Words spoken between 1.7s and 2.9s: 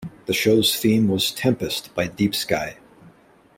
by Deepsky.